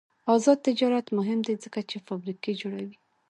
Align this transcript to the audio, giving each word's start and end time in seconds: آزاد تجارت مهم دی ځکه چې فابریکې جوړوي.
آزاد 0.35 0.57
تجارت 0.67 1.05
مهم 1.17 1.39
دی 1.47 1.55
ځکه 1.63 1.79
چې 1.89 2.03
فابریکې 2.07 2.53
جوړوي. 2.61 2.97